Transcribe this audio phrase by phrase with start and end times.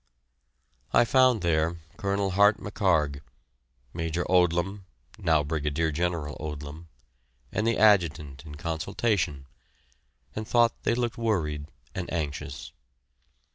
[0.93, 3.21] I found there Colonel Hart McHarg,
[3.93, 4.85] Major Odlum
[5.19, 6.87] (now Brigadier General Odlum),
[7.51, 9.45] and the Adjutant in consultation,
[10.35, 12.71] and thought they looked worried and anxious.